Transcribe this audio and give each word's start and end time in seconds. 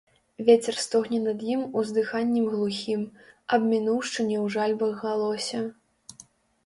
Вецер 0.45 0.77
стогне 0.83 1.19
над 1.25 1.43
ім 1.53 1.61
уздыханнем 1.81 2.47
глухім,- 2.55 3.01
аб 3.57 3.61
мінуўшчыне 3.75 4.37
ў 4.41 4.59
жальбах 4.59 4.91
галосе. 5.07 5.61